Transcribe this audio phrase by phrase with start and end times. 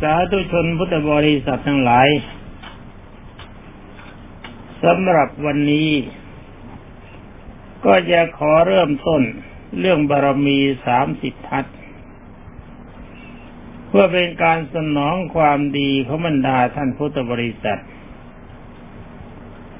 [0.00, 2.08] สาธุชนพุทธบริษัททั้งหลาย
[4.84, 5.90] สำหรับวันนี้
[7.84, 9.22] ก็จะขอเริ่มต้น
[9.78, 11.64] เรื่องบารมีสามสิบทัศ
[13.88, 17.80] เพื่อเป็นการสนองความดีของบรรดาท่านพุทธบริษัท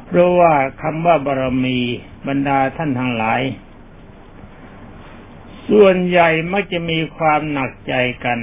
[0.06, 1.78] เพราะว่าคำว่าบารมี
[2.28, 3.42] บรรดาท่านทั้งหลาย
[5.70, 7.94] ส่วนใหญ่มักจะมีความหนักใจ
[8.24, 8.38] กัน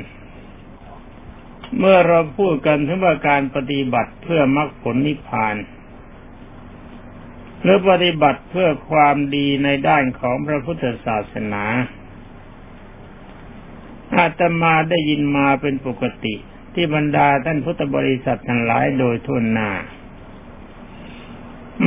[1.79, 5.55] เมื่อเราพูดกันถึงว่าการปฏิบัติเพื่อมรรคผลนิพพาน
[7.61, 11.63] หรือปฏิบัติเพื่อความดีในด้านของพระพุทธศาสนา
[14.17, 16.35] อาตมาได้ยินมาเป็นปกติ
[16.73, 19.71] ที่บรรดาท่านพุทธบริษัททั้งหลายโดยทุนนา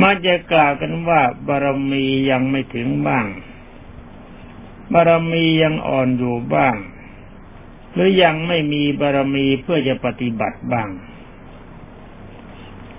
[0.01, 3.25] มาจะกล่าวกันว่าบารมียังไม่ถึงบ้าง
[4.93, 6.75] บารมียังอ่อนอยู่บ้าง
[7.93, 10.89] หรือยังไม่มีบารมีเพื่อจะปฏิบัติบ้าง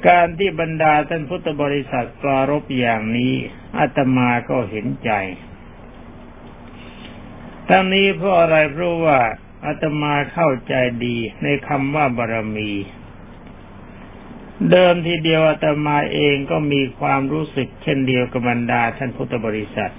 [0.07, 3.33] การที่บรรดาท่านพุทธบริษัทปรารบอย่างนี้
[3.79, 5.11] อาตมาก็เห็นใจ
[7.69, 9.19] ทั้งนี้เพราะอะไรเพราะว่า
[9.67, 12.73] อาตมาเข้าใจดีในคำว่าบารมี
[14.71, 19.93] เดิมทีเดียวอาตมาเองก็มีความรู้สึกเช่นเดียวกับบรรดาท่านพุทธบริษัท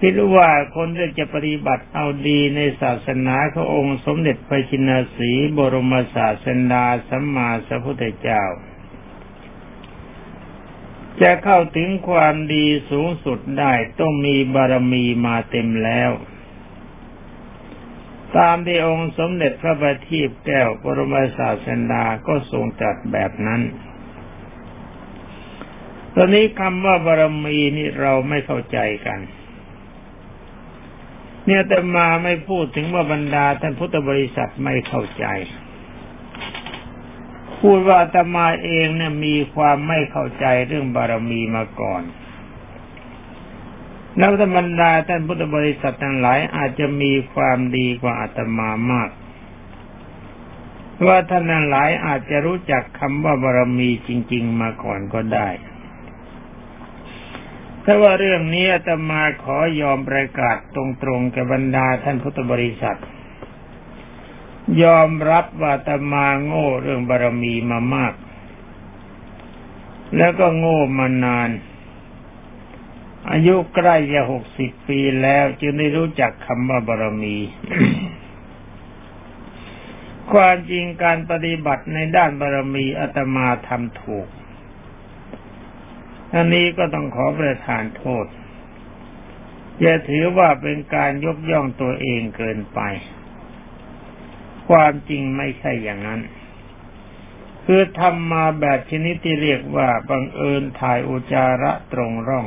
[0.00, 8.44] คิดว่าคนที่จะปฏิบัติเอาดีในศาสนาขององค์สมเด็จพระชินสีบรมศาสดาสัมมาสัพพุทธเจ้า
[11.20, 16.10] จะเข้าถึงความดีสูงสุดได้ต้องมีบารมีมาเต็มแล้ว
[18.36, 23.62] ตามที่องค์สมเด็จพระบัณฑิตแก้วบรมศาสดาก็ทรงตรัสแบบนั้น
[26.14, 29.20] ตอนนี้คำว่าบารมีนี่เราไม่เข้าใจกัน
[31.50, 35.24] เนี่ยแต่มาไม่พูดถึงว่าบรรดาท่านพุทธบริษัทไม่เข้าใจ
[37.60, 42.02] พูดว่าตมาเองเนี่ยมีความไม่เข้าใจเรื่องบารมีมาก่อน
[44.20, 49.10] นักธรรมดาท่านพุทธบริษัททั้งหลายอาจจะมีความดีกว่าอาตมามาก
[51.06, 55.48] ว่าท่านทั้งหลายอาจจะรู้จักคำว่าบารมีจริง ๆ มาก่อนก็ได้
[57.92, 60.76] ถ้าว่าเรื่องนี้อาตมาขอยอมประกาศต
[61.08, 63.00] รงๆกับบรรดาท่านพุทธบริษัท
[64.82, 68.14] ยอมรับว่าอาตมาโง่เรื่องบารมีมามาก
[70.16, 71.50] แล้วก็โง่มานาน
[73.30, 77.36] อายุใกล้จะหกสิบปีแล้วจึงได้รู้จักคำว่าบารมี
[80.32, 84.28] ความจริงการปฏิบัติในด้านบารมีอาตมาทำถูก
[86.34, 88.26] อันนี้ก็ต้องขอประทานโทษ
[89.80, 92.80] อย่าถือว่าเป็นการยกย่องตัวเองเกินไป
[94.68, 96.20] ความจริงไม่ใช่อย่างนั้น
[97.66, 102.46] คือทำมาแบบชนิดที่เรียกว่าบังเอิญถ่ายอุจาระตรงร่อง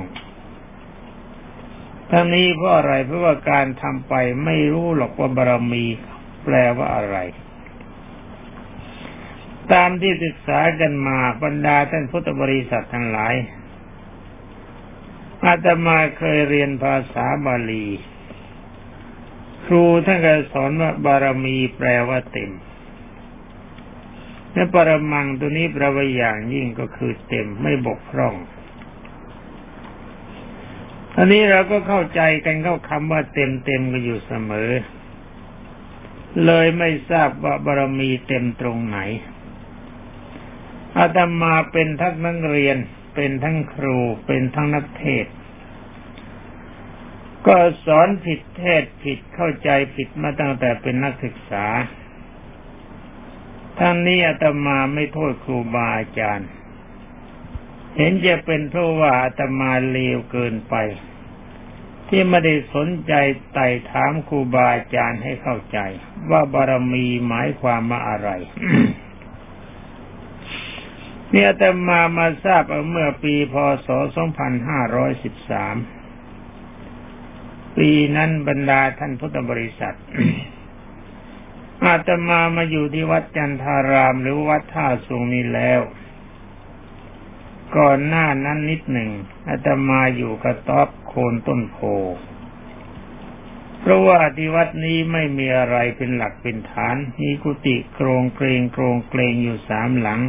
[2.12, 4.14] ทั้งนี้เพราะอะไรเพราะว่าการทำไป
[4.46, 5.86] ไม่รู้หรอกว่าบารมี
[6.44, 7.18] แปลว่าอะไร
[9.74, 13.34] ตามที่ศึกษากันมาบรรดาท่านพุทธบริษัททั้งหลาย
[15.46, 17.88] อาตมาเคยเรียนภาษาบาลี
[19.66, 22.52] ครูท่านก็สอนว่าบารมีแปลว่าเต็ม
[24.54, 28.36] และปรมังตัวนี้แปลว่าอย่างยิ่งก็คือเต็มไม่บกพร่อง
[31.18, 34.70] อันนี้เราก็เข้าใจกันเข้าคำว่าเต็มเต็มกันอยู่เสมอ
[36.46, 39.00] เลยไม่ทราบว่าบารมีเต็มตรงไหน
[40.98, 42.78] อาตมาเป็นทั้งนักเรียน
[43.14, 45.26] เป็นทั้งครูเป็นทั้งนักเทศ
[47.48, 51.66] ก็สอนผิดเทศผิดเข้าใจผิดมาตั้งแต่เป็นนักศึกษา
[53.80, 56.50] ทั้งนี้อาตมาไม่โทษครูบาอาจารย์
[57.98, 60.76] เห็นจะเป็นเพราะว่าอาตมาเลวเกินไป
[62.10, 63.14] ที่ไม่ได้สนใจ
[63.54, 65.80] ไต่ถามครูบาอาจารย์ให้เข้าใจ
[66.32, 68.30] ว่าบารมีหมายความว่าอะไร
[71.34, 73.88] เนี่ยแต่มามาทราบเมื่อปีพศ
[76.04, 79.98] 2513 ปีนั้นบรรดาท่านพุทธบริษัท
[81.86, 85.82] อาตมามาอยู่ที่วัดจันทารามหรือวัดท่าสูงนี้แล้ว
[87.78, 89.10] ก่อนหน้านั้นนิดหนึ่ง
[89.50, 91.78] อาตมาอยู่กระต๊อบโคนต้นโพ
[93.80, 100.22] เพราะว่าที่วัดนี้ไม่มีอะไรเป็นหลักเป็นฐาน มีกุฏิโครงเกรงโครงเกรงอยู่สามหลัง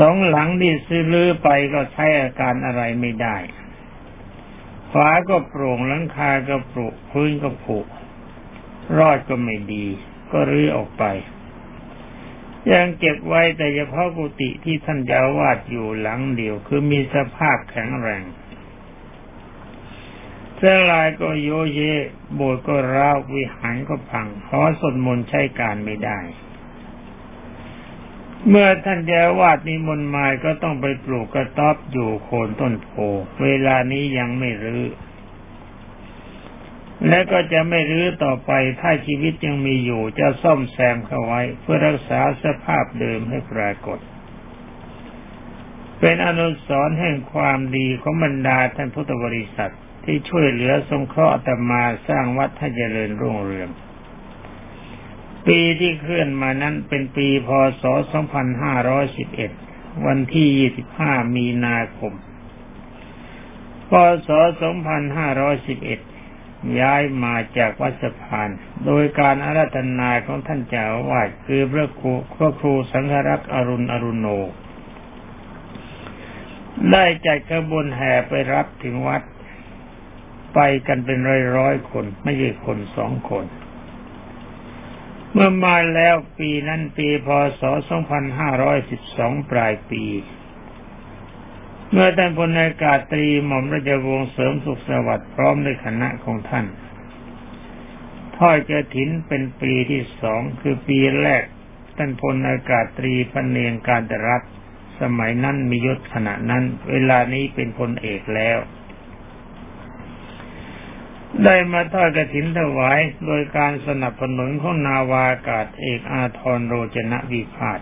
[0.00, 3.36] สองหลังที่ซื้อลือไปก็ใช้อาการอะไรไม่ได้
[4.92, 7.78] ฝาก็โปร่งหลังคาก็ปรุพื้นก็ผุ
[8.98, 9.86] รอดก็ไม่ดี
[10.32, 11.04] ก็รื้อออกไป
[12.72, 18.24] ยังเก็บไว้แต่เฉพาะกุฏิที่ท่านเจ้าวาดอยู่หลังเดียว คือมีสภาพแข็งแรง
[20.56, 21.80] เสื้อลายก็โยเย
[22.34, 26.18] โบสถ์ก็ร้าววิหารก็พังหอสวดมนใช้การไม่ได้
[28.48, 32.90] เมื่อท่านเจ้าวาดนิมนต์มาก็ต้องไปปลูกกระต๊อบอยู่โคนต้นโพ
[33.42, 34.84] เวลานี้ยังไม่รื้อ
[37.08, 38.50] และก็จะไม่รื้อต่อไป
[38.80, 43.98] ถ้าชีวิตยังมีอยู่จะซ่อมแซมเข้าไว้ เพื่อรักษาสภาพเดิมให้ปรากฏ
[46.00, 49.72] เป็นอนุสรณ์แห่งความดีของบรรดาท่านพุทธบริษัท
[50.04, 53.68] ที่ช่วยเหลือสงเคราะห์ตมาสร้างวัดให้เจริญรุ่งเรือง
[55.46, 57.48] ปีที่เคลื่อนมานั้นเป็นปีพ
[57.82, 57.84] ศ
[59.14, 62.12] 2511 วันที่ 25 มีนาคม
[63.90, 63.92] พ
[64.26, 64.28] ศ
[65.14, 68.48] 2511 ย้ายมาจากวัดสะพาน
[68.86, 74.26] โดยการอาราธนาของท่านเจ้าวาดคือพระครูพระครูสังฆรักษ์อรุณอรุณโน
[76.92, 79.22] ได้จัดกระบวนแห่ไปรับถึงวัด
[80.54, 83.44] ไปกันเป็นร้อยร้อยคน ไม่ใช่คนสองคน
[85.32, 87.28] เมื่อมาแล้วปีนั้นปีพ
[87.60, 87.62] ศ
[88.56, 90.04] 2512 ปลายปี
[91.90, 96.66] เมื่อท่านพลอากาศตรีหม่อมราชวงศ์เสริมสุขสวัสดิ์พร้อมด้วยคณะของท่าน
[98.36, 101.44] ทอดกระถินเป็นปีที่สองคือปีแรก
[101.96, 104.42] ท่านพลอากาศตรีพันเนียงการรัฐ
[105.00, 108.58] สมัยนั้นมียศขณะนั้น เวลานี้เป็นพลเอกแล้ว
[111.44, 117.80] ได้มาทอดกระถินถวายโดยการสนับสนุนของนาวากาศเอกอาทรโรจนะวิพาท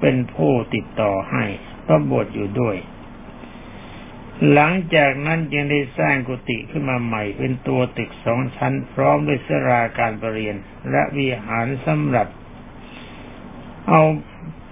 [0.00, 1.44] เป็นผู้ติดต่อให้
[1.88, 2.76] ก็บวชอยู่ด้วย
[4.52, 10.56] หลังจากนั้นยังได้สร้างกุฏิขึ้นมาใหม่ เป็นตัวตึกสองชั้น พร้อมด้วยสราการประเรียน
[10.90, 12.28] และวิหารสำหรับ
[13.88, 14.02] เอา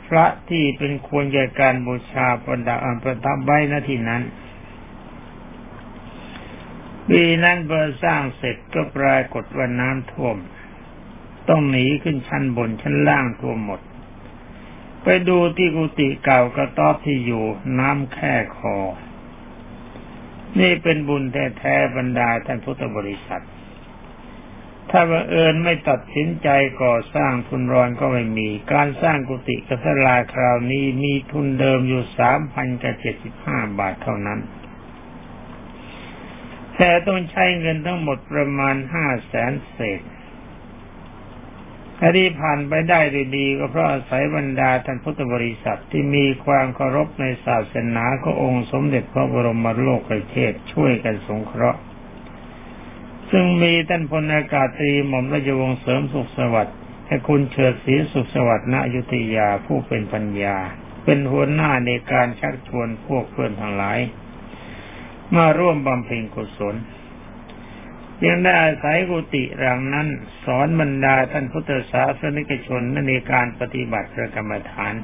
[0.09, 4.23] พระที่เป็นควรแก่การบูชาประดับประทับไว้ณที่นั้น
[7.09, 10.37] ปีนั้นเบอร์สร้างเสร็จก็ปรากฏว่าน้ำท่วม
[11.49, 13.81] ต้องหนีขึ้นชั้นบนชั้นล่างท่วมหมด
[15.03, 17.45] ไปดูที่กุฏิเก่ากระต๊อบที่อยู่
[17.79, 18.77] น้ำแค่คอ
[20.61, 23.45] นี่เป็นบุญแท้ๆบรรดาท่านพุทธบริษัท
[24.91, 26.49] ถ้าบังเอิญไม่ตัดสินใจ
[26.83, 34.41] ก่อสร้างทุนรอนก็ไม่มี การสร้างกุฏิกัสลาคราวนี้มีทุนเดิมอยู่สามพันกับเจ็ดสิบห้าบาทเท่านั้น
[36.77, 40.01] แต่ต้องใช้เงินทั้งหมดประมาณห้าแสนเศษ
[42.17, 50.01] ที่ผ่านไปได้ด้วยดีก็เพราะอาศัยบรรดาท่านพุทธบริษัทที่มีความเคารพในศาสนาขององค์สมเด็จพระบรมโลก
[50.31, 51.81] เทศช่วยกันสงเคราะห์
[53.31, 56.77] ซึ่งมีท่านพลอากาศตรีหม่อมราชวงศ์เสริมสุขสวัสดิ์
[57.07, 60.57] ให้คุณเฉิดศรีสุขสวัสดิ์ณอยุธยาผู้เป็นปัญญา
[61.05, 63.99] เป็นหัวหน้าในการชักชวนพวกเพื่อนทั้งหลาย
[65.35, 66.77] มาร่วมบำเพ็ญกุศล
[68.27, 70.09] ยังได้อาศัยกุฏิรังนั้น
[70.45, 74.95] สอนบรรดาท่านพุทธศาสนิกชนในการปฏิบัติพระกรรมฐาน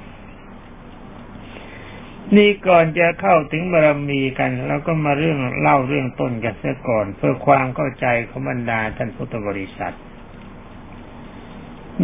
[2.36, 9.94] นี่ก่อนจะเข้าถึงบารมีกันแล้วก็มาเรื่องเล่าเรื่องต้นกันเสียก่อน เพื่อความเข้าใจของบรรดาท่านพุทธบริษัท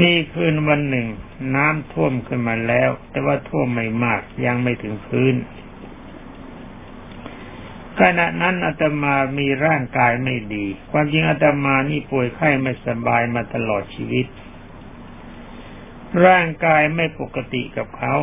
[0.00, 1.06] มีคืนวันหนึ่ง
[1.54, 5.34] น้ำท่วมขึ้นมาแล้ว แต่ว่าท่วมไม่มากยังไม่ถึงพื้น
[8.00, 14.26] ขณะนั้นอาตมามีร่างกายไม่ดี ความจริงอาตมานี่ป่วยไข้ไม่สบายมาตลอดชีวิต
[16.26, 18.14] ร่างกายไม่ปกติกับเขา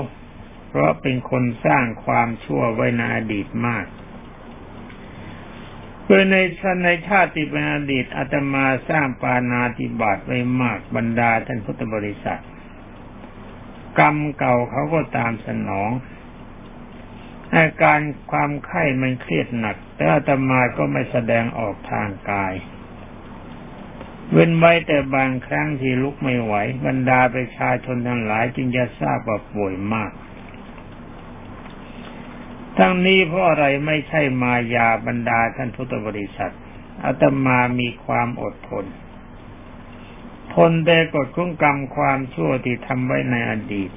[0.69, 3.85] เพราะเป็นคนสร้างความชั่วไว้ในอดีตมาก
[6.03, 6.35] เพื่อใน
[6.83, 12.41] ในชาติเป็นอดีตอาตมาสร้างปานาติบาตไว้มากบรรดาท่านพุทธบริษัท
[13.99, 15.89] กรรมเก่าเขาก็ตามสนอง
[17.55, 17.99] อาการ
[18.31, 22.53] ความไข้มันเครียดหนัก แต่อาตมาก็ไม่แสดงออกทางกาย
[24.31, 26.53] เว้นไว้แต่บางครั้งที่ลุกไม่ไหว
[26.85, 30.11] บรรดาประชาชนทั้งหลายจึงจะทราบว่าป่วยมาก
[32.77, 36.53] ทั้งนี้เพราะอะไรไม่ใช่มายาบรรดาท่านพุทธบริษัท
[37.05, 38.85] อาตมามีความอดทน
[40.53, 43.89] ทนได้กดคุ้งกรรมความชั่วที่ทำไว้ในอดีต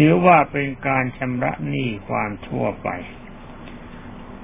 [0.00, 2.88] ถือว่าเป็นการชำระหนี้ความชั่วไป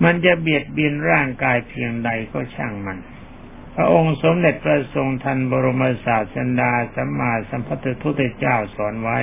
[0.04, 2.98] มันจะเบียดเบียนร่างกายเพียงใดก็ช่างมัน
[3.74, 9.20] พระองค์สมเด็จพระทรงทันบรมศาสดาสัมมาสัมพุทธทุตเจ้าสอนไว้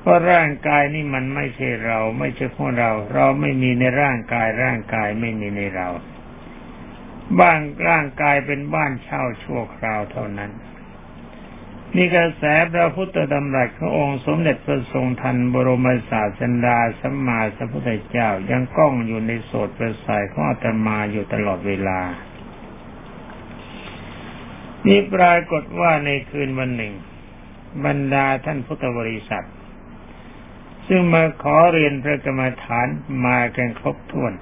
[0.00, 5.88] เพราะร่างกายนี่มันไม่ใช่เรา ไม่ใช่พวกเรา เราไม่มีในร่างกายร่างกายไม่มีในเรา
[7.38, 10.50] บ้านร่างกายเป็นบ้านเช่าชั่วคราวเท่านั้น
[11.96, 12.42] นี่กระแส
[12.72, 22.00] พระพุทธดำรัสขององค์สมเด็จพระทรงทันบรมศาสดาสัมมาสัมพุทธเจ้ายังก้องอยู่ในโสดประสายของอาตมาอยู่ตลอดเวลา
[24.86, 26.94] นี่ปรากฏว่าในคืนวันหนึ่ง
[27.84, 29.46] บรรดาท่านพุทธบริษัท
[30.88, 32.86] ซึ่งมาขอเรียนพระกรรมฐาน
[33.26, 34.32] มากันครบถ้วน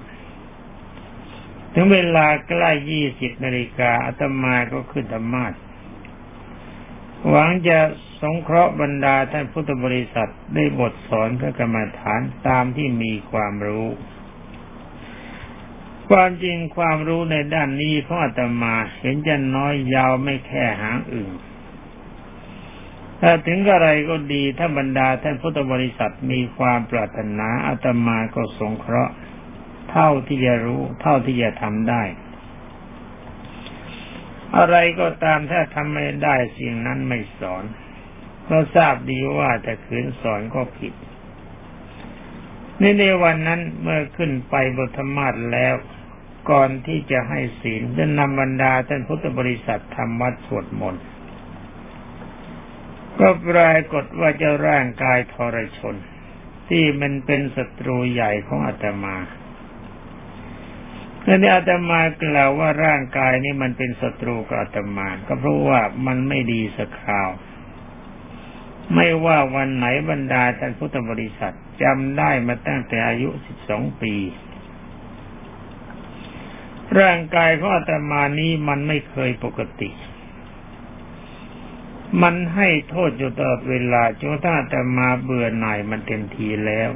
[1.73, 5.53] ถึงเวลาใกล้ยี่สิบนาฬิกาอาตมาก็ขึ้นธรรมาส
[7.27, 7.79] หวังจะ
[8.21, 13.87] สงเคราะห์บรรดาท่านพุทธบริษัทได้บทสอนพระกรรมฐานตามที่มีความรู้
[16.09, 21.33] ความจริงความรู้ในด้านนี้ของอาตมาเห็นจะน้อยยาวไม่แค่หางอื่น
[23.21, 29.13] ถ้าถึงอะไรก็ดีถ้าบรรดาท่านพุทธบริษัทมีความปรารถนาอาตมาก็สงเคราะห์
[29.91, 32.03] เท่าที่จะรู้ เท่าที่จะทำได้
[34.57, 37.63] อะไรก็ตามถ้าทำไม่ได้สิ่งนั้นไม่สอน
[38.43, 40.93] เพราทราบดีว่าแต่ขืนสอนก็ผิด
[42.79, 45.75] ในในวันนั้นเมื่อขึ้นไปบทธรรมาศแล้ว
[46.51, 51.03] ก่อนที่จะให้ศีลจะนำบรรดาท่านพุทธบริษัททำวัดสวดมนต์
[53.19, 55.95] ก็ปรากฏว่าเจ้าร่างกายทรชน
[56.69, 59.15] ที่มันเป็นศัตรูใหญ่ของอาตมา
[61.25, 67.29] แล่อาตมากล่าวว่าร่างกายนี้มันเป็นศัตรูกับอาตมา ก็เพราะว่ามันไม่ดีสักคราว
[68.95, 74.15] ไม่ว่าวันไหนบรรดาท่านพุทธบริษัทจำได้มาตั้งแต่อายุสิบสองปี
[76.99, 79.89] ร่างกายของอาตมานี้มันไม่เคยปกติ
[82.21, 86.89] มันให้โทษอยู่ตลอดเวลาจนถ้าอาตมาเบื่อหน่ายมันเต็มทีแล้ว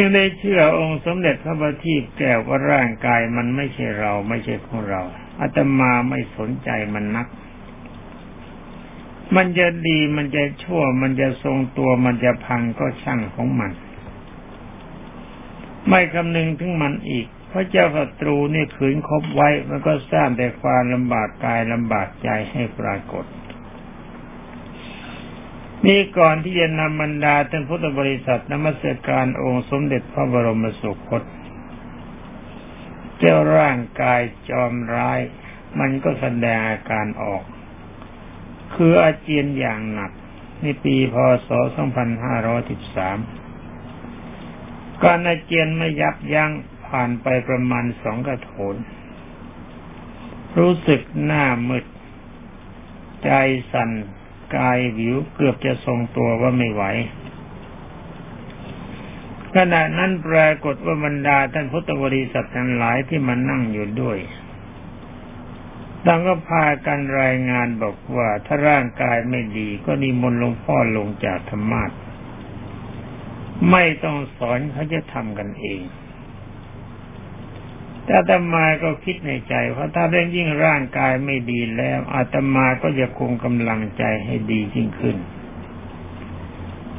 [0.00, 5.02] ยังได้เชื่อองค์สมเด็จพระบัณฑิตแก้วว่าร่างกายมันไม่ใช่เราไม่ใช่ของเรา
[5.40, 7.26] อาตมาไม่สนใจมันนัก
[9.36, 13.72] มันจะดีมันจะชั่ว มันจะทรงตัวมันจะพังก็ช่างของมัน
[15.88, 23.24] ไม่คำนึงถึงมันอีก เพราะเจ้าศัตรูนี่ขืนคบไว้ มันก็สร้างแต่ความลำบากกายลำบากใจให้ปรากฏ
[25.86, 31.22] นี่ก่อนที่จะนำบรรดาท่านพุทธบริษัทนมัสการองค์สมเด็จพระบรมสุคต
[33.18, 35.20] เจ้าร่างกายจอมร้าย
[35.78, 37.42] มันก็แสดงอาการออก
[38.74, 40.12] คืออาเจียนอย่างหนัก
[40.62, 41.48] ในปีพศ
[43.66, 46.50] 2513 การอาเจียนไม่ยับยั้ง
[46.86, 48.76] ผ่านไปประมาณสองกระโถน
[50.58, 51.84] รู้สึกหน้ามืด
[53.24, 53.30] ใจ
[53.72, 53.90] สั่น
[54.56, 56.82] กายวิวเกือบจะทรงตัวว่าไม่ไหว
[59.56, 64.18] ขณะนั้นปรากฏว่าบรรดาท่านพุทธบริษัททั้งหลายที่มานั่งอยู่ด้วย
[66.06, 71.90] ต่างก็พากันรายงานบอกว่าถ้าร่างกายไม่ดีก็นิมนต์หลวงพ่อลงจากธรรมาท
[73.70, 75.80] ไม่ต้องสอนเขาจะทำกันเอง
[78.10, 85.16] แต่อาตมาก็คิดในใจเพราะถ้าเรื่องยิ่งร่างกายไม่ดีแล้วอาตมาก็จะคงกำลังใจให้ดียิ่งขึ้น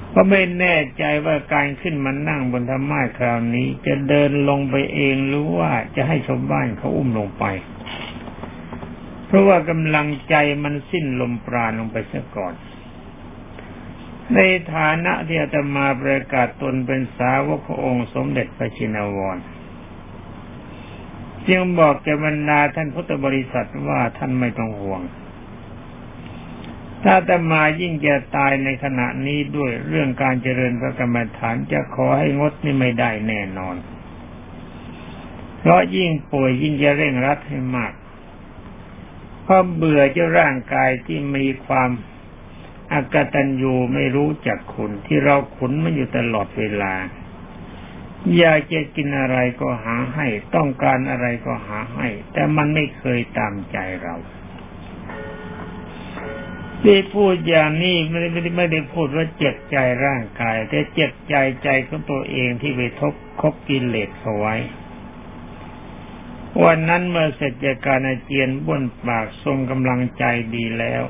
[0.10, 7.46] เพราะไม่แน่ใจว่าการขึ้นมานั่งบนธรรมาคราวนี้ จะเดินลงไปเองหรือว่าจะให้ชาวบ้านเขาอุ้มลงไป
[9.27, 12.53] เพราะว่ากำลังใจมันสิ้นลมปราณลงไปซะก่อน
[14.36, 14.39] ใน
[14.74, 19.38] ฐานะที่อาตมาประกาศตนเป็นสาวกขององค์สมเด็จพระชินวร
[21.50, 25.01] จึงบอกแกบรรดาท่านพุทธบริษัทว่าท่านไม่ต้องห่วง
[27.03, 33.75] ถ้าตมายิ่งจะตายในขณะนี้ด้วยเรื่องการเจริญพระกรรมฐานจะขอให้งดนี่ไม่ได้แน่นอน
[35.60, 37.93] เพราะยิ่งป่วยยิ่งจะเร่งรัดให้มาก
[39.43, 41.89] เพราะเบื่อเจ้าร่างกายที่มีความ
[42.93, 46.93] อากตันยูไม่รู้จักคุณที่เราขุนมันอยู่ตลอดเวลา
[48.38, 54.16] อยากจะกินอะไรก็หาให้ ต้องการอะไรก็หาให้ แต่มันไม่เคยตามใจเรา
[56.82, 64.56] ที่พูดอย่างนี้ไม่ได้ไม่ได้ไม่ได้พูดว่าเจ็บใจร่างกาย แต่เจ็บใจใจของตัวเองที่ไปทบคบกินเลสเขาไว้
[66.63, 70.24] วันนั้นเมื่อเสร็จจากการอาเจียนบ้วนปากทรงกำลังใจ
[70.56, 71.04] ดีแล้ว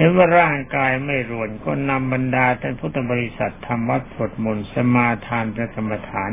[0.00, 6.30] เห็นว่าร่างกายไม่รวนก็นำบรรดาท่านพุทธบริษัททำวัดสวดมนต์สมาทานพระกรรมฐาน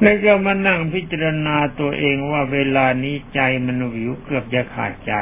[0.00, 5.14] แล้วก็มานั่งพิจารณาตัวเองว่าเวลานี้ใจมันวิวเกือบจะขาดใจ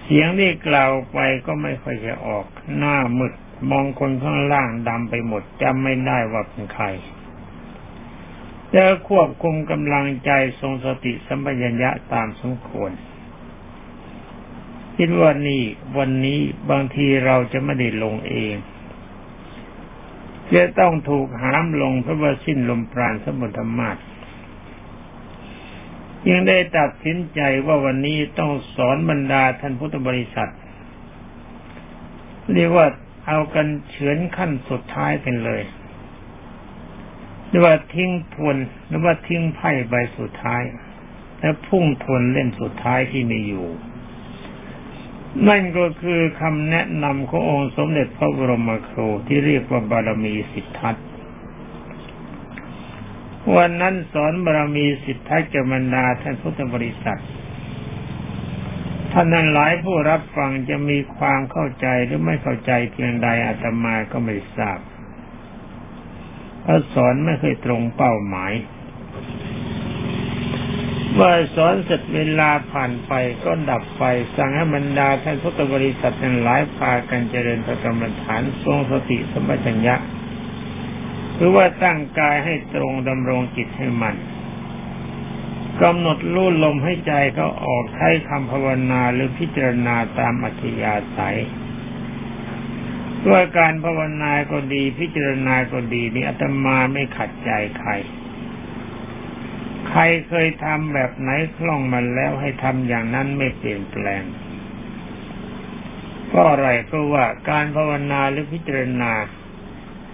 [0.00, 2.46] เสียงที่กล่าวไปก็ไม่ค่อยจะออก
[2.76, 3.34] หน้ามึด
[3.70, 6.86] มองคนข้างล่างดำไปหมดจำไม่ได้ว่าเป็นใคร
[8.74, 12.92] จะควบคุมกำลังใจทรงสติสัมปชัญญะตามสมควร
[15.02, 15.62] คิดว่านี่
[15.98, 16.40] วันนี้
[16.70, 18.54] บางทีเราจะไม่ได้ลงเอง
[20.54, 23.96] จะต้องถูกหามลงเพราะว่าสิ้นลมปราณสมุทรมาต
[26.28, 30.52] ยังได้ตัดสินใจว่าวันนี้ต้องสอนบรรดาท่านพุทธบริษัท
[32.54, 32.86] เรียกว่า
[33.26, 35.62] เอากันเฉือนขั้นสุดท้ายกันเลย
[37.48, 38.56] หรือว่าทิ้งทวน
[38.88, 40.62] หรือว่าทิ้งไพ่ใบสุดท้าย
[41.40, 43.68] และพุ่งทวนเล่มสุดท้ายที่มีอยู่
[45.48, 50.96] นั่นก็คือคำแนะนำขององค์สมเด็จพระบรมครูที่เรียกว่าบารมีสิทธัต
[53.56, 57.20] วันนั้นสอนบารมีสิทธัตกับบรรดาท่านพุทธบริษัท
[59.12, 64.78] ท่านนั้นหลายผู้รับฟังจะมีความเข้าใจหรือไม่เข้าใจเพียงใดอาตมาก็ไม่ทราบ
[66.62, 68.52] เพราะสอนไม่เคยตรงเป้าหมาย
[71.20, 73.12] มื่อสอนเสร็จเวลาผ่านไป
[73.44, 74.04] ก็ดับไป
[74.36, 79.96] สั่งให้บรรดาท่านพุทธบริษัทนั้นหลายพากันเจริญพระกรรมฐานทรงสติสมัชัญญะ
[81.34, 84.14] หรือว่าตั้งกายให้ตรงดำรงจิตให้มัน
[85.82, 91.38] กำหนดลู่ลมให้ใจเขาออกใช้คำภาวนาหรือพิจารณาตามอัธยาศัย
[93.26, 97.90] ด้วยการภาวนาก็ดีพิจารณาก็ดีนี่อาตมาไม่ขัดใจใคร
[99.90, 104.22] ใครเคยทำแบบไหนคล่องมันแล้วให้ทำอย่างนั้นไม่เปลี่ยนแปลง
[106.32, 109.12] ก็อะไรเพราะว่าการภาวนาหรือพิจารณา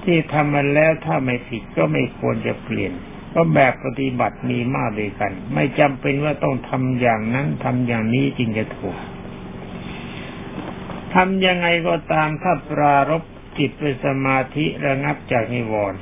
[0.04, 2.92] ที่ทำมันแล้วถ้าไม่ผิดก็ไม่ควรจะเปลี่ยน
[3.34, 8.96] ก็แบบปฏิบัติมีมากด้วยกัน ไม่จำเป็นว่าต้องทำอย่างนั้นทำอย่างนี้จริงจะถูก
[11.14, 13.22] ทำยังไงก็ตามถ้าปรารบ
[13.58, 16.00] จิตเป็นสมาธิระงับจากนิวรณ์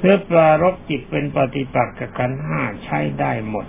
[0.00, 3.66] เพื่อปรารบจิตเป็นปฏิปักษ์กับขันห้าใช้ได้หมด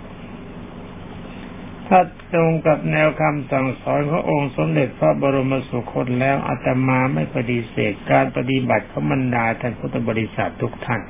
[1.88, 2.00] ถ้า
[2.32, 11.02] ตรงกับแนวคำสั่งสอนขององค์สมเด็จพระบรมสุคตแล้วอาตมาไม่ปฏิเสธการปฏิบัติของบรรดาท่านพุทธบริษัททุกท่าน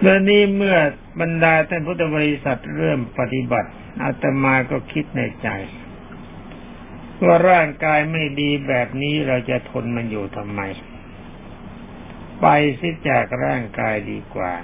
[0.00, 0.76] เรื่องนี้เมื่อ
[1.20, 3.70] บรรดาท่านพุทธบริษัทเริ่มปฏิบัติ
[4.04, 5.48] อาตมาก็คิดในใจ
[7.24, 10.60] ว่าร่างกายไม่ดีแบบนี้เราจะทนมันอยู่ทำไม
[12.40, 12.46] ไป
[12.80, 14.54] สิจากร่างกายดีกว่า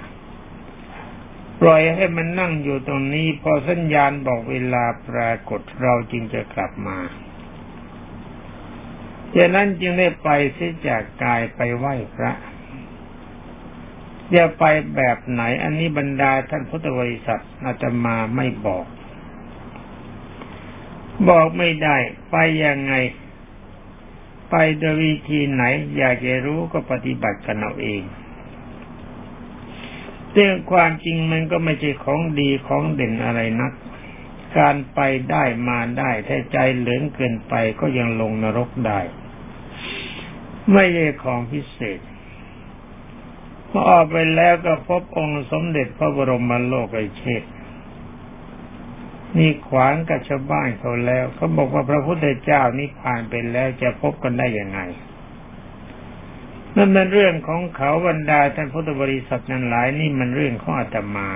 [1.61, 6.99] ปล่อยให้มันนั่งอยู่ตรงนี้พอสัญญาณบอกเวลาปรากฏเราจึงจะกลับมา
[9.35, 12.31] จากนั้นจึงได้ไปสิจากกายไปไหว้พระ
[14.35, 14.63] จะไป
[14.95, 18.85] แบบไหน อันนี้บรรดาท่านพุทธบริษัทอาตมาไม่บอก
[21.29, 21.97] บอกไม่ได้
[22.31, 22.35] ไป
[22.65, 22.93] ยังไง
[24.49, 25.63] ไปโดยวิธีไหน
[25.97, 28.01] อยากจะรู้ก็ปฏิบัติกันเอาเอง
[30.33, 33.73] เรื่องความจริงมันก็ไม่ใช่ของดีของเด่นอะไรนัก
[34.57, 38.99] การไปได้มาได้ถ้าใจเหลืองเกินไปก็ยังลงนรกได้
[40.73, 41.99] ไม่ใช่ของพิเศษ
[43.69, 47.43] พอออกไปแล้วก็พบองค์สมเด็จพระบรมโลกไอเชษ
[49.37, 54.79] นี่ขวางกับชาวบ้านเขาแล้วเขาบอกว่าพระพุทธเจ้านี่ผ่านไปแล้วจะพบกันได้ยังไง
[56.75, 61.29] นั่นเป็นเรื่องของเขาบรรดาท่านพุทธบริษัทนั้นหลายนี่มันเรื่องของอาตมา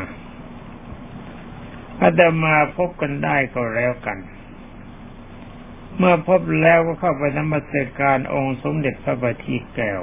[2.02, 4.20] อาตมาพบกันได้ก็แล้วกัน
[5.98, 10.02] เมื่อพบแล้วก็เข้าไปนมัสการองค์สมเด็จพระบัณฑิตแก้ว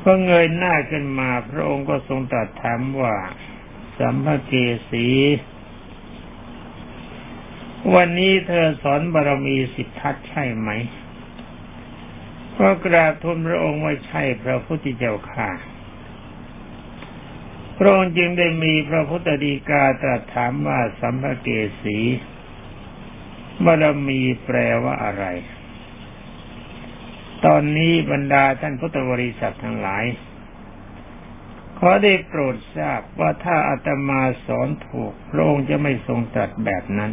[0.00, 3.14] พอเงยหน้าขึ้นมา พระองค์ก็ทรงตรัสถามว่า
[3.98, 4.52] สัมภเก
[4.90, 5.06] สี
[7.92, 10.70] วันนี้เธอสอนบารมีสิทธัตใช่ไหม
[12.58, 15.50] ก็กราบทูลพระองค์ว่าใช่พระพุทธเจ้าค่ะ
[17.78, 21.48] พระองค์จึงได้มีพระพุทธดีกาตรัสถามว่าสัมภเก
[21.82, 21.98] สี
[23.64, 25.24] บารมีแปลว่าอะไร
[27.44, 30.04] ตอนนี้บรรดาท่านพุทธบริษัททั้งหลาย
[31.78, 37.12] ขอได้โปรดทราบว่าถ้าอาตมาสอนถูกพระองค์จะไม่ทรงตรัสแบบนั้น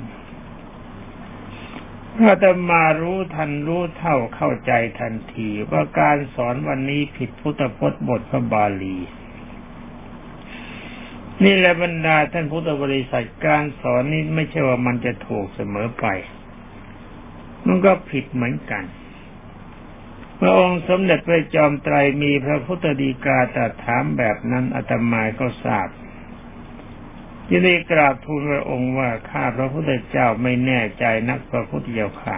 [2.19, 8.97] อาตมารู้ทันรู้เท่าเข้าใจทันทีว่าการสอนวันนี้ผิดพุทธพจน์บทพระบาลี
[11.43, 16.05] นี่แหละบรรดาท่านพุทธบริษัทการสอนนี้ไม่ใช่ว่ามันจะถูกเสมอไป
[17.65, 18.83] มันก็ผิดเหมือนกัน
[20.39, 25.87] พระองค์สมเด็จพระจอมไตรมีพระพุทธดีกาตรัสถามแบบนั้นอาตมาก็ทราบ
[27.53, 32.37] ยินดีกราบทูลพระองค์ว่าข้าพระพุทธเจ้าไม่แน่ใจนักพระพุทธเจ้าค่ะ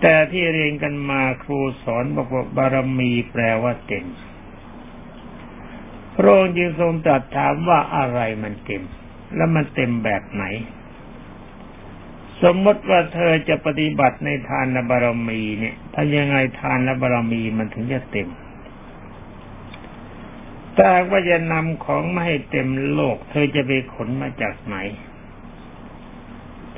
[0.00, 4.06] แต่ที่เรียนกันมาครูสอนบอกว่าบารมีแปลว่าเต็ม
[6.16, 8.82] พระองค์จึงทรงตรัสถามว่าอะไรมันเต็ม
[9.36, 10.44] แล้วมันเต็มแบบไหน
[12.42, 18.28] สมมติว่าเธอจะปฏิบัติในทานบารมีเนี่ยถ้ายังไงทานบารมีมันถึงจะเต็ม
[20.76, 24.76] แต่ว่าจะนำของมาให้เต็มโลก เธอจะไปขนมาจากไหน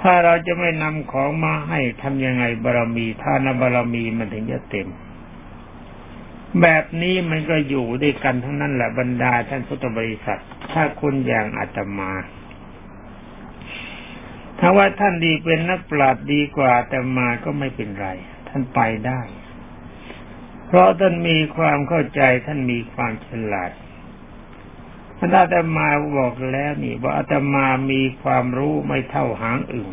[0.00, 4.88] ถ้าเราจะไม่นำของมาให้ทำยังไงบารมีทานบารมีมันถึงจะเต็ม
[6.60, 10.40] แบบนี้มันก็อยู่ด้วยกันทั้งนั้นแหละบรรดาท่านพุทธบริษัท
[10.72, 12.12] ถ้าคุณอย่างอาตมา
[14.58, 18.08] ถ้าว่าท่านดีเป็นนักปราชญ์ดีกว่าแต่มาก็ไม่เป็นไร
[18.48, 19.20] ท่านไปได้
[20.66, 23.70] เพราะท่านมีความเข้าใจท่านมีความฉลาด
[25.24, 29.90] ท่านอาตมาบอกแล้วนี่ว่าอาตมามีความรู้ไม่เท่าหางอึ่ง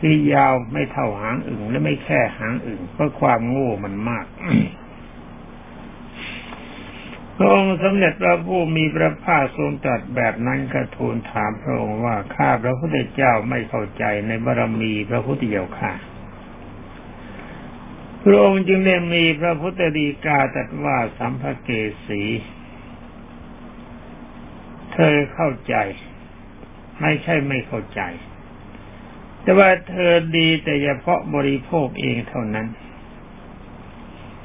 [0.00, 4.26] ที่ยาวไม่เท่าหางอึ่งและไม่แค่หางอึ่งเพราะความโง่มันมาก
[7.36, 15.92] พระองค์สมเด็จพระผู้มีพระภาคทรงตรัสแบบนั้นกระทูลถามพระองค์ว่าข้าพระพุทธเจ้าไม่เข้าใจในบารมีพระพุทธเจ้าค่ะ
[18.24, 21.70] พระองค์จึงได้มีพระพุทธดีกาตรัสว่าสัมภเก
[22.06, 22.22] สี
[25.00, 25.74] ธอเข้าใจ
[27.00, 28.00] ไม่ใช่ไม่เข้าใจ
[29.42, 32.66] แต่ว่าเธอดีแต่เฉพาะบริโภคเองเท่านั้น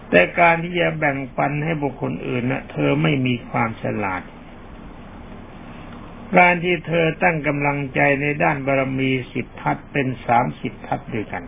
[0.09, 4.21] แต่การที่จะแบ่งปันให้บุคคลอื่นนะเธอไม่มีความฉลาด
[6.37, 11.43] การที่เธอตั้งกำลังใจในด้านบารมีสิบทัศเป็นสามสิบทัศด้วยกัน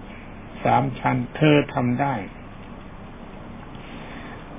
[0.63, 2.15] สามชั้นเธอทำได้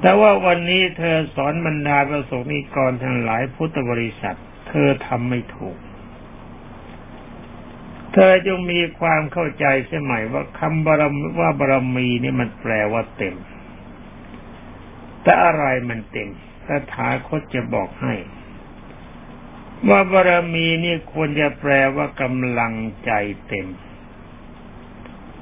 [0.01, 5.79] แต่ว่าวันนี้เธอสอนบรรดาประสงค์นิกรทั้งหลายพุทธบริษัท เธอทำไม่ถูก
[8.13, 13.35] เธอจงมีความเข้าใจเสียใหม่ว่าคำบารมว่าบารมีนี่มันแปลว่าเต็ม
[15.23, 16.29] แต่อะไรมันเต็ม
[16.65, 18.15] พระถาคตจะบอกให้
[19.89, 23.11] ว่าบารมีนี่ควรจะแปลว่ากำลังใจ
[23.49, 23.67] เต็ม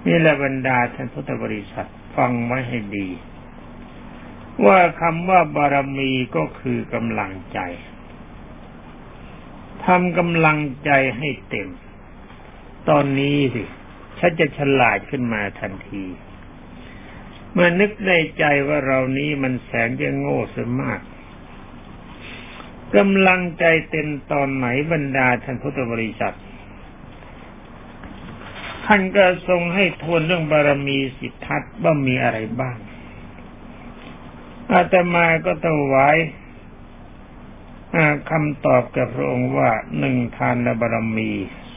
[0.07, 3.09] นี่แหละบรรดาท่านพุทธบริษัทฟังไว้ให้ดี
[4.65, 7.59] ว่าคำว่าบารมีก็คือกำลังใจ
[9.85, 11.69] ทำกำลังใจให้เต็ม
[12.89, 13.65] ตอนนี้สิ
[14.19, 16.05] ฉันจะฉลาดขึ้นมาทันที
[17.53, 21.01] เมื่อนึกในใจว่าเรานี้มันแสนจะโง่สมาก
[22.97, 26.37] กำลังใจเต็มตอนไหนบรรดาท่านพุทธบริษัท
[28.85, 32.77] ท่านก็ทรงให้ทวนเรื่องบารมีสิทธัตว่ามีอะไรบ้าง
[34.73, 36.11] อาตมาก็ต้องไว้
[38.31, 41.31] คำตอบกับพระองค์ว่าหนึ่งทานบารมี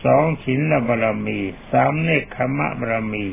[0.03, 1.39] สองศีลบารมี
[1.71, 3.27] สามเนคขมะบารมี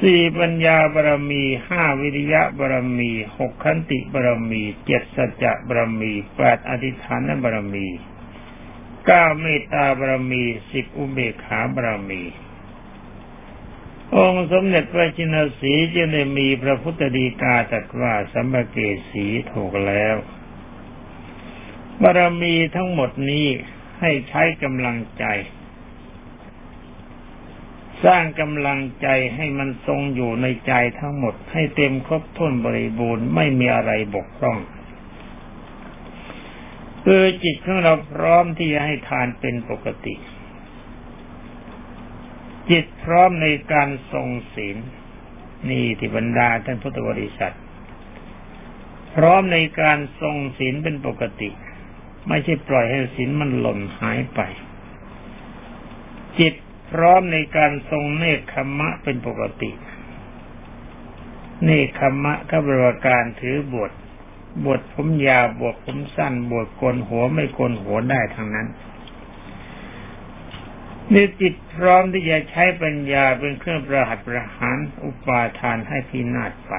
[0.00, 7.86] สี่ปัญญาบารมีห้าวิริยะบารมีหกขันติบารมีเจ็ดสัจจะบารมีแปดอธิษฐานบารมี
[9.06, 12.22] เก้าเมตตาบารมีสิบอุเบกขาบารมี
[14.16, 18.76] องค์สมเด็จพระจินสีจึงได้มีพระพุทธดีกาตรัสว่าสัมภเก
[19.10, 20.16] สีถูกแล้ว
[22.02, 23.46] บารมีทั้งหมดนี้
[24.00, 25.24] ให้ใช้กำลังใจ
[28.04, 34.58] สร้างกำลังใจให้มันทรงอยู่ในใจทั้งหมด ให้เต็มครบถ้วนบริบูรณ์ไม่มีอะไรบกพร่อง
[37.04, 40.14] คือจิตของเราพร้อมที่จะให้ทานเป็นปกติ
[42.70, 44.76] จิตพร้อมในการทรงศีล
[45.70, 47.54] นี่ที่บรรดาท่านพุทธบริษัท
[49.14, 51.50] พร้อมในการทรงศีลเป็นปกติ
[52.28, 54.40] ไม่ใช่ปล่อยให้ศีลมันหล่นหายไป
[56.38, 56.54] จิต
[56.90, 59.70] พร้อมในการทรงเนคขมะเป็นปกติ
[61.64, 63.92] เนคขมะก็บริการถือบวช
[64.64, 68.68] บวชผมยาวบวชผมสั้นบวชโกนหัวไม่โกนหัวได้ทั้งนั้น
[71.14, 76.74] นี่จิตพร้อมที่จะใช้ปัญญาเป็นเครื่องประหัตประหารอุปาทานให้พินาศไป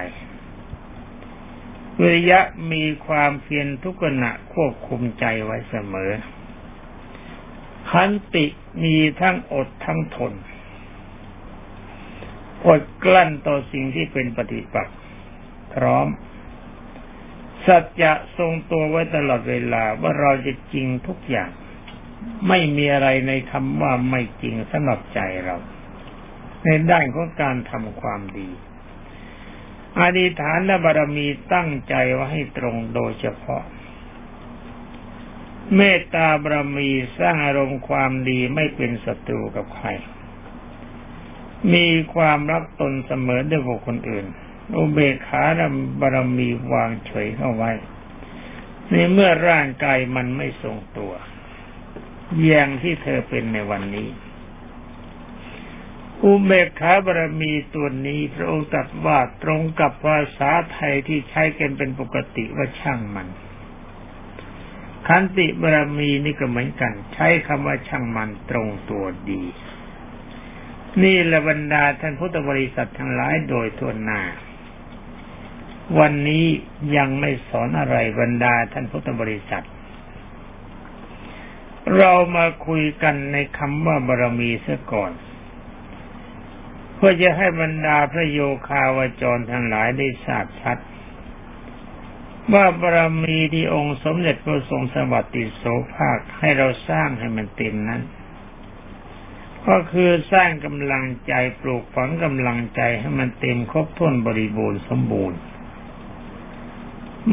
[1.99, 2.39] วิริยะ
[2.71, 6.11] มีความเพียรทุกขณะควบคุมใจไว้เสมอ
[7.91, 8.45] ขันติ
[8.83, 10.33] มีทั้งอดทั้งทน
[12.65, 14.97] อดกลั้นต่อสิ่งที่เป็นปฏิปักษ์
[15.73, 16.07] พร้อม
[17.65, 21.49] สัจจะทรงตัวไว้ตลอดเวลาว่าเราจะจริงทุกอย่าง
[22.47, 25.55] ไม่มีอะไรในคำว่าไม่จริงสำหรับใจเรา
[26.63, 28.49] ในด้านของการทำความดี
[29.99, 33.63] อธิษฐานและบารมีตั้งใจว่าให้ตรงโดยเฉพาะ
[35.75, 39.87] เมตตาบารมีสร้างอารมณ์ความดีไม่เป็นศัตรูกับใคร
[41.73, 44.25] มีความรักตนเสมอด้วยบุคคลอื่น
[44.75, 45.43] อุเบกขา
[46.01, 47.71] บารมีวางเฉยเข้าไว้
[48.89, 51.13] ในเมื่อร่างกายมันไม่ทรงตัว
[52.45, 54.09] อย่างที่เธอเป็นในวันนี้
[56.23, 63.27] อุเบกขาบารมีตัวนี้พระองค์ตรัสว่าตรงกับภาษาไทยที่ใช้กันเป็นปกติว่าช่างมัน
[65.07, 69.43] ขันติบารมีนี่ก็เหมือนกัน ใช้คำว่าช่างมันตรงตัวดี
[71.01, 74.21] นี่ละบรรดาท่านพุทธบริษัททั้งหลายโดยทั่วหน้า
[75.99, 76.45] วันนี้
[76.95, 79.65] ยังไม่สอนอะไรบรรดาท่านพุทธบริษัท
[81.97, 85.11] เรามาคุยกันในคำว่าบารมีเสียก่อน
[86.95, 90.77] เพื่อจะให้บรรดาพระโยคาวาจรทั้งหลายได้ทราบชัด
[92.53, 95.63] ว่าบารมีที่องค์สมเด็จพระทรงสวัสดิโส
[95.95, 98.01] ภาคให้เราสร้างให้มันเต็มนั้น
[99.67, 105.39] ก็คือสร้างกำลังใจปลูกฝังกำลังใจให้มันเต็มครบถ้วนบริบูรณ์สมบูรณ์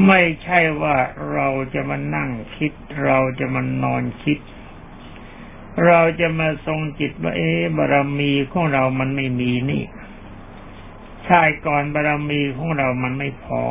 [0.04, 0.96] ไม่ใช่ว่า
[1.32, 2.72] เราจะมานั่งคิด
[3.04, 4.38] เราจะมานอนคิด
[5.86, 9.84] เราจะมาทรงจิตว่าเอ๊บารมีของเรามันไม่มีนี่
[11.28, 13.62] ชายก่อนบารมีของเรามันไม่พอ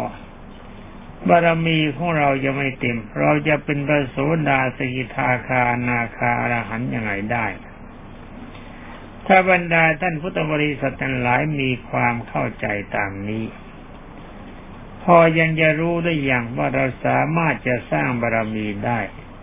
[1.30, 4.18] บารมีของเราจะไม่เต็ม เราจะเป็นพระโส
[4.50, 7.46] ดาสกิทาคานาคาอรหันยังไงได้
[9.28, 13.46] ถ้าบรรดาท่านพุทธบริษัททั้งหลายมีความเข้าใจตามนี้
[15.06, 19.00] พอยังจะรู้ได้อย่างว่าเราสามารถจะสร้างบารมีได้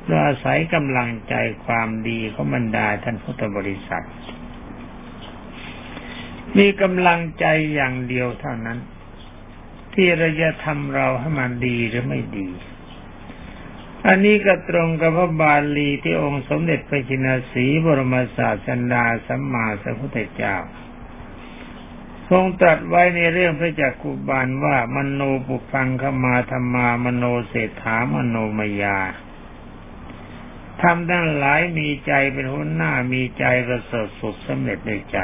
[0.09, 4.07] ด้วยอาศัยกำลังใจความดีของบรรดาท่านพุทธบริษัท
[6.59, 8.79] มีกำลังใจอย่างเดียวเท่านั้น
[9.95, 12.49] ที่เราจะทำเราให้มันดีหรือไม่ดี
[14.07, 20.57] อันนี้ก็ตรงกับพระบาลีที่องค์สมเด็จพระจินสีบรมศาสดาสัมมาสัมพุทธเจ้า
[22.33, 28.99] ทรงตรัสไว้ในเรื่องพระจักกุบาลว่ามโนปุพังขมาธรรมามโนเศรษฐามโนมยา
[30.83, 35.19] ทำทั้งหลายมีใจเป็นหัวหน้ามีใจประเสริฐสุดสำเร็จในใจ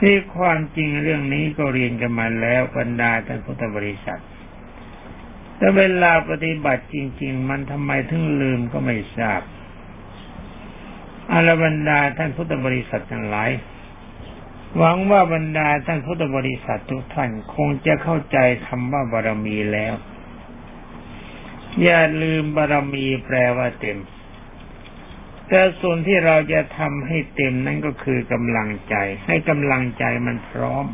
[0.00, 4.22] ที่ความจริงเรื่องนี้ก็เรียนกันมาแล้วบรรดาท่านพุทธบริษัท
[5.56, 9.42] แต่เวลาปฏิบัติจริง ๆ มันทำไมถึงลืมก็ไม่ทราบ
[11.32, 13.50] อารบรรดาท่านพุทธบริษัททั้งหลาย
[14.76, 19.94] หวังว่าบรรดาท่านพุทธบริษัททุกท่านคงจะเข้าใจคำว่าบารมีแล้ว
[21.82, 23.98] อย่าลืมบารมีแปลว่าเต็ม
[25.48, 28.94] แต่ส่วนที่เราจะทำให้เต็มนั่นก็คือกำลังใจ
[29.26, 30.86] ให้กำลังใจมันพร้อม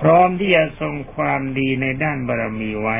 [0.00, 2.98] พร้อมที่จะทรงความดีในด้านบารมีไว้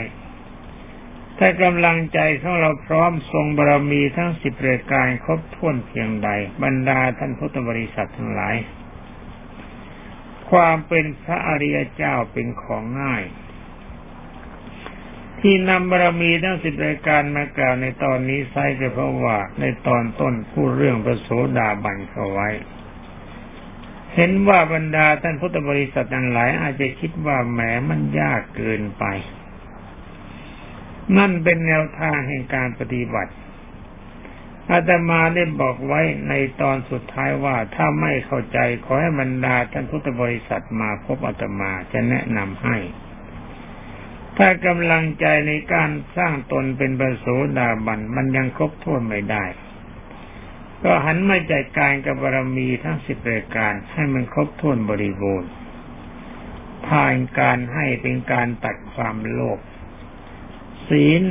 [1.38, 6.28] ถ้ากำลังใจของเราพร้อมทรงบารมีทั้งสิบรายการครบถ้วนเพียงใด
[6.62, 8.56] บรรดาท่านพุทธบริษัททั้งหลาย
[10.50, 13.22] ความเป็นพระอริยเจ้าเป็นของง่าย
[15.40, 22.48] ที่นำบารมีทั้งสิบรายการมากล่าวในตอนนี้ใช้ก็เพราะว่าในตอนต้นพูดเรื่องพระโสดาบันเขาไว้
[24.14, 29.04] เห็นว่าบรรดาท่านพุทธบริษัททั้งหลายอาจจะคิดว่าแหมมันยากเกินไป
[31.16, 33.32] นั่นเป็นแนวทางแห่งการปฏิบัติ
[34.72, 42.76] อาตมาได้บอกไว้ในตอนสุดท้ายว่าถ้าไม่เข้าใจขอให้บรรดาท่านพุทธบริษัทมาพบอาตมาจะแนะนำให้
[44.36, 47.26] ถ้ากำลังใจในการสร้างตนเป็นประโส
[47.58, 49.44] ดาบันมันยังครบถ้วนไม่ได้
[50.82, 55.50] ก็หันมาจัดการกับบารมีทั้งสิบรายการให้มันครบถ้วนบริบูรณ์
[56.88, 59.58] ทานการให้เป็นการตัดความโลภ
[60.88, 61.22] ศีล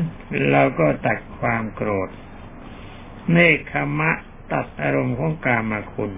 [0.51, 2.09] เราก็ตัดความโกรธ
[3.31, 4.11] เนคขมะ
[4.53, 6.11] ตัดอารมณ์ของกามาคุณ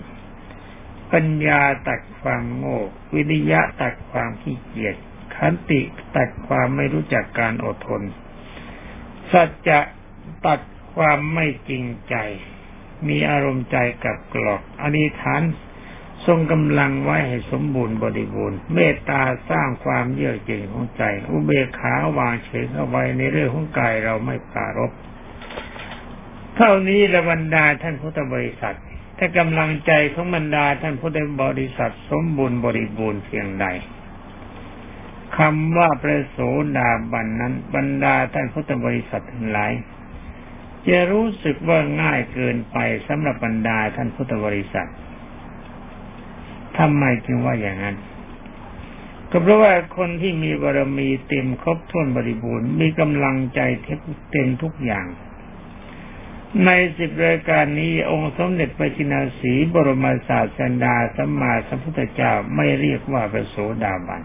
[1.11, 2.79] ปัญญาตัดความโง่
[3.13, 4.95] วิริยะตัดความขี้เกียจ
[5.35, 5.81] ขันติ
[6.17, 8.01] ตัดความไม่รู้จักการอดทน
[9.31, 9.79] สัจจะ
[10.45, 10.59] ตัด
[10.95, 12.15] ความไม่จริงใจ
[13.07, 15.41] มีอารมณ์ใจกับกรอกอนิฐาน
[16.25, 24.91] ทรงกำลังไว้ให้สมบูรณ์บริบูรณ์ เมตตาสร้างความเยือกเย็นของใจ อุเบกขาวางเฉยเอาไว้ในเรื่องของกายเราไม่ปรารบ
[26.55, 28.77] เท่านี้ละบรรดาท่านพุทธบริษัท
[29.17, 33.65] ถ้ากำลังใจของบรรดาท่านพุทธบริษัท สมบูรณ์บริบูรณ์เพียงใด
[35.37, 36.37] คำว่าพระโส
[36.77, 39.71] ดาบันนั้น บรรดาท่านพุทธบริษัททั้งหลาย
[40.87, 44.89] จะรู้สึกว่าง่ายเกินไปสำหรับบรรดาท่านพุทธบริษัท
[46.77, 47.95] ทำไมจึงว่าอย่างนั้น
[49.31, 53.59] ก็เพราะว่าคนที่มีบารมีเต็มครบถ้วนบริบูรณ์มีกำลังใจ
[54.31, 55.05] เต็มทุกอย่าง
[56.65, 64.21] ในสิบรายการนี้องค์สมเด็จพระจินาสีบรมศาสดาสัมมาสัมพุทธเจ้าไม่เรียกว่าพระโสดาบัน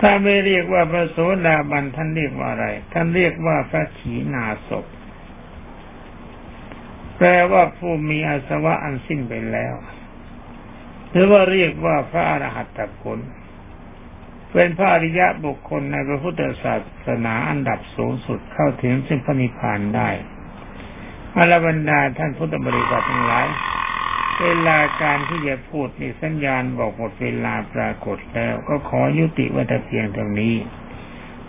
[0.00, 4.84] ถ้าไม่เรียกว่าพระโสดาบันท่านเรียกว่าอะไร ท่านเรียกว่าพระขีณาสพ
[7.16, 9.74] แปลว่าผู้มีอาสวะอันสิ้นไปแล้ว
[11.10, 13.18] หรือว่าเรียกว่าพระอรหัตตผล
[14.52, 16.74] เป็นพระอริยะบุคคลในพระพุทธศา
[17.06, 20.08] สนาอันดับสูงสุดเข้าถึงสิ้นพระนิพพานได้
[21.36, 23.46] อารบรรดาท่านพุทธบริษัททั้งหลาย
[24.42, 30.56] เวลาการที่จะพูดมีสัญญาณบอกหมดเวลาปรากฏแล้ว ก็ขอยุติวัตเพียงเท่านี้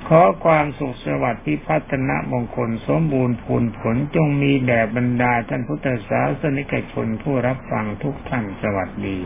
[0.08, 9.18] ขอความสุขสวัสดิ์พิพัฒนมงคลสมบูรณ์ผลผลจงมีแด่บรรดาท่านพุทธศาสนิกชนผู้รับฟังทุกท่านสวัสดี